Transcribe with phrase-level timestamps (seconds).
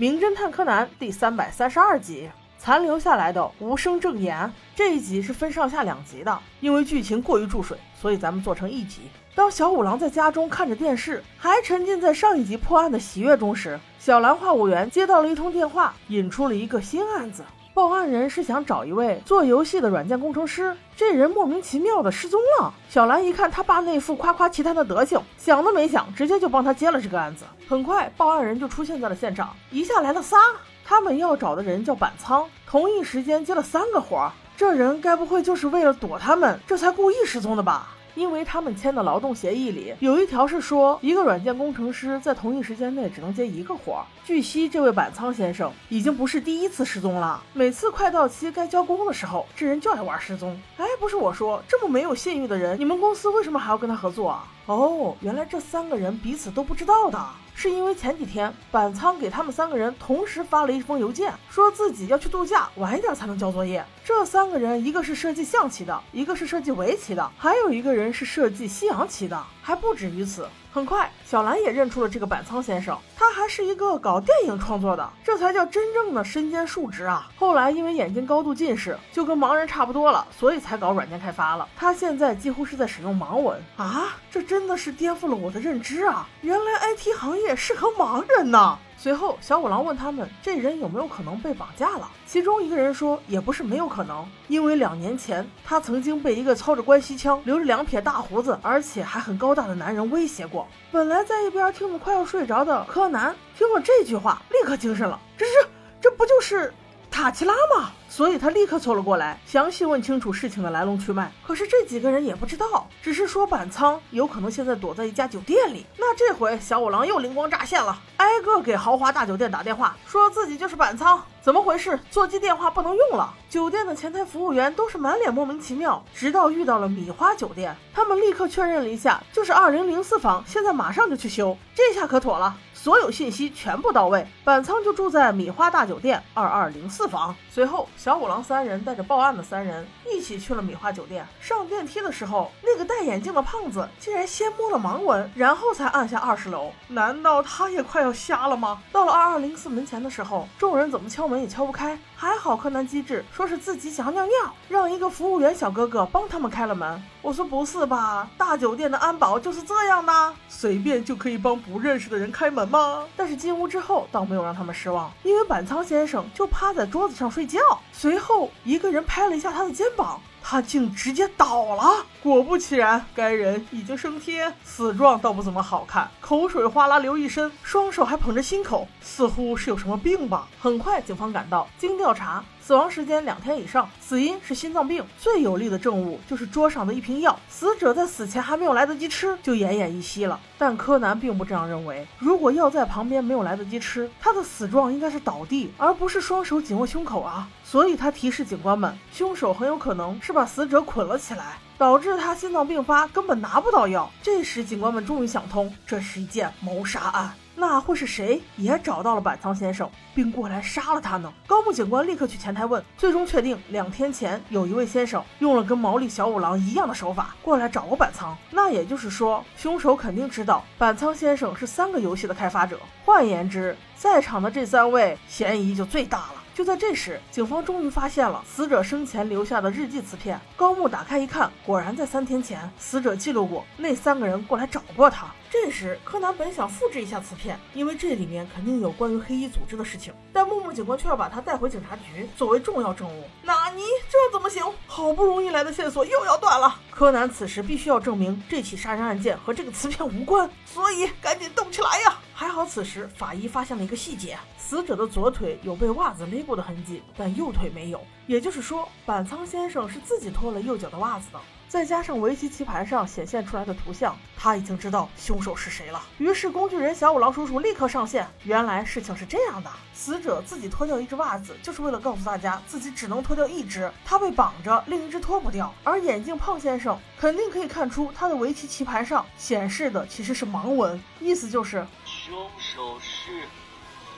[0.00, 2.30] 名侦探柯南》第三百三十二集。
[2.56, 9.02] 残留下来的无声证言这一集是分上下两集的，因为剧情过于注水，所以咱们做成一集。
[9.34, 17.44] 当小五郎在家中看着电视，还沉浸在上一集破案的喜悦中时，小兰话务员接到了一通电话，引出了一个新案子。
[17.72, 22.74] 报案人是想找一位做游戏的软件工程师，这人莫名其妙的失踪了。
[22.88, 27.44] 小兰一看他爸那副夸夸其谈的德行，想都没想，直接就帮他接了这个案子。
[27.68, 30.36] 很快，报案人就出现在了现场，一下来了仨。
[30.84, 34.30] 他们要找的人叫板仓，同一时间接了三个活。
[34.56, 37.90] 这人该不会就是为了躲他们，这才故意失踪的吧？
[38.14, 44.04] 因为他们签的劳动协议里有一条是说，一个软件工程师在同一时间内只能接一个活儿。
[44.24, 50.56] 据悉，这位板仓先生已经不是第一次失踪了，每次快到期该交工的时候，这人就爱玩失踪。
[50.76, 54.46] 哎，不是我说，这么没有信誉的人，你们公司为什么还要跟他合作啊？
[54.70, 57.18] 哦，原来这三个人彼此都不知道的。
[57.56, 63.84] 是因为前几天板仓给他们三个人同时发了一封邮件，说自己要去度假，晚一点才能交作业。
[64.04, 70.46] 这三个人，一个是设计象棋的，一个是设计围棋的，还有一个人是设计西洋棋的，还不止于此。
[70.72, 77.28] 很快，小兰也认出了这个板仓先生，他还是一个搞电影创作的，这才叫真正的身兼数职啊！
[77.36, 81.68] 后来因为眼睛高度近视，就跟盲人差不多了，所以才搞软件开发了。
[81.76, 84.16] 他现在几乎是在使用盲文啊！
[84.30, 86.28] 这真的是颠覆了我的认知啊！
[86.42, 88.78] 原来 IT 行业适合盲人呢。
[89.02, 92.06] 随后，小五郎问他们这人有没有可能被绑架了。
[92.26, 100.68] 其中一个人说，也不是没有可能，因为两年前他曾经被一个操着关西腔、留着两撇大胡子，而且还很高大的男人威胁过。
[100.92, 105.18] 本来在一边听得快要睡着的柯南，听了这句话，立刻精神了。
[105.34, 105.52] 这是，
[105.98, 106.70] 这不就是
[107.10, 107.92] 塔奇拉吗？
[108.10, 111.30] 所以他立刻凑了过来，详细问清楚事情的来龙去脉。
[111.46, 115.86] 可是这几个人也不知道，只是说板仓有可能现在躲在一家酒店里。
[115.96, 121.22] 那这回小五郎又灵光乍现了，挨个给豪华大酒店打电话，说自己就是板仓。
[121.40, 121.98] 怎么回事？
[122.10, 123.32] 座机电话不能用了。
[123.48, 131.56] 酒店的前台服务员都是满脸莫名其妙，直到遇到了米花酒店，他们立刻确认了一下，就是二零零四房，现在马上就去修。
[131.74, 137.34] 这下可妥了，所有信息全部到位，板仓就住在米花大酒店二二零四房。
[137.48, 137.88] 随后。
[138.02, 141.28] 小五郎三人带着报案的三人一起去了米花酒店。
[141.38, 146.72] 上电梯的时候，那个戴眼镜的胖子竟然先摸了盲文，然后才按下二十楼。
[146.88, 148.82] 难道他也快要瞎了吗？
[148.90, 151.98] 到了二二零四门前的时候，众人怎么敲门也敲不开。
[152.16, 157.02] 还好柯南机智，说是自己想要尿尿，让一个服务员小哥哥帮他们开了门。
[157.20, 163.04] 我说不是吧，大酒店的安保就是这样的，随便就可以帮不认识的人开门吗？
[163.14, 167.60] 但是进屋之后，倒没有让他们失望，因为板仓先生就趴在桌子上睡觉。
[167.92, 172.04] 随后，一个人拍了一下他的肩膀，他竟直接倒了。
[172.24, 180.48] 果不其然，该人已经升天，死状倒不怎么好看，口水哗啦流一身，双手还捧着心口，似乎是有什么病吧。
[180.60, 182.44] 很快，警方赶到，经调查。
[182.60, 185.04] 死亡时间两天以上，死因是心脏病。
[185.18, 190.38] 最有力的证物就是桌上的一瓶药，死者在死前还没有来得及吃，就奄奄一息了。
[190.58, 197.48] 但柯南并不这样认为，如果药在旁边没有来得及吃，他的死状应该是倒地，而不是双手紧握胸口啊。
[197.64, 204.10] 所以他提示警官们，凶手很有可能是把把死者捆了起来，导致他心脏病发，根本拿不到药。
[204.22, 207.34] 这时警官们终于想通，这是一件谋杀案。
[207.54, 211.30] 那会是谁也找到了板仓先生，并过来杀了他呢？
[211.46, 218.34] 高木警官立刻去前台问，最终确定两天前有一位先生用了跟毛利小五郎一样的手法过来找过板仓。
[218.50, 222.80] 那也就是说，凶手肯定知道板仓先生是三个游戏的开发者。
[223.04, 226.39] 换言之，在场的这三位嫌疑就最大了。
[226.54, 230.38] 就在这时，警方终于发现了死者生前留下的日记磁片。
[230.56, 235.26] 高木打开一看，果然在三天前，死者记录过那三个人过来找过他。
[235.50, 243.24] 这时，柯南本想复制一下磁片，因为这里面肯定有关于黑衣组织的事情，但木木警官却要把他带回警察局作为重要证物。
[243.42, 243.82] 纳尼？
[244.08, 244.62] 这怎么行？
[244.86, 246.78] 好不容易来的线索又要断了。
[246.90, 252.18] 柯南此时必须要证明这起杀人案件和这个磁片无关，所以赶紧动起来呀！
[252.60, 258.02] 还好，此时法医发现了一个细节：死者的左腿有被袜子勒过的痕迹，但右腿没有。
[258.26, 261.40] 也就是说，板仓先生是自己脱了右脚的袜子的。
[261.70, 266.02] 再加上围棋棋盘上显现出来的图像，他已经知道凶手是谁了。
[266.18, 268.26] 于是，工具人小五郎叔叔立刻上线。
[268.42, 275.72] 原来事情是这样的：死者自己脱掉一只袜子，就是为了告诉大家自己只能脱掉一只，他被绑着，另一只脱不掉。
[275.84, 281.86] 而眼镜胖先生肯定可以看出，他的围棋棋盘上显示的其实是盲文，意思就是
[282.30, 283.42] 凶手是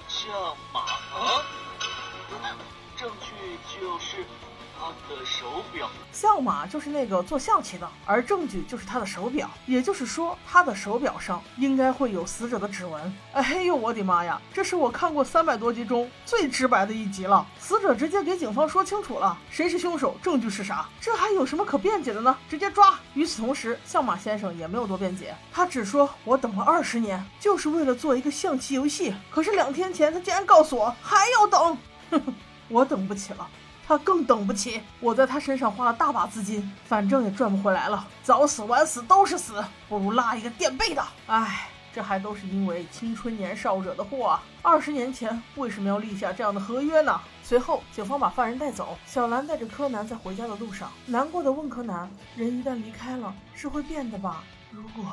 [0.07, 0.85] 叫马，
[2.95, 3.33] 证据
[3.75, 4.27] 就是。
[4.83, 5.89] 他的手表。
[6.11, 9.51] 相马就是那个做象棋的，而证据就是他的手表。
[9.67, 13.15] 也就是说，他的手表上应该会有死者的指纹。
[13.33, 14.41] 哎呦，我的妈呀！
[14.53, 17.47] 这是我看过三百多集中最直白的一集了。
[17.59, 22.37] 死者直接给警方说清楚了，谁是凶手，证据是啥，这还有什么可辩解的呢？
[22.49, 22.99] 直接抓！
[23.15, 29.15] 与此同时，相马先生也没有多辩解，他只说：“我等了二十年，就是为了做一个象棋游戏。
[29.31, 31.79] 可是两天前，他竟然告诉我还要等。”
[32.11, 32.35] 哼哼，
[32.69, 33.49] 我等不起了。
[33.93, 41.05] 他更等不起，我在他身上花了大把资金，反正也赚不回来了，早死晚死都是死，不如拉一个垫背的。
[41.27, 44.43] 唉，这还都是因为青春年少惹的祸啊！
[44.63, 47.21] 二十年前为什么要立下这样的合约呢？
[47.43, 54.43] 随后，警方把犯人带走，小兰带着柯南在回家的路上，难过的问柯南：“人一旦离开了，是会变的吧？
[54.71, 55.05] 如果，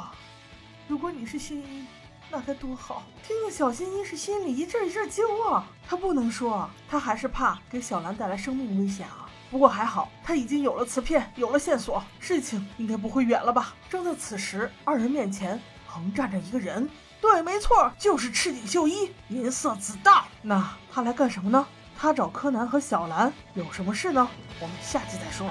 [0.88, 1.86] 如果你是新一。”
[2.32, 3.04] 那该多好！
[3.26, 5.66] 听着，小新一是心里一阵一阵揪啊。
[5.88, 9.28] 他不能说，他还是怕给小兰带来生命危险啊。
[9.50, 13.74] 不过还好，他已经有了磁片，有了线索，事情应该不会远了吧？
[13.90, 16.88] 正在此时，二人面前横站着一个人。
[17.20, 20.24] 对，没错，就是赤井秀一，银色子弹。
[20.44, 21.66] 那他来干什么呢？
[21.98, 24.30] 他找柯南和小兰有什么事呢？
[24.62, 25.50] 我们下集再说。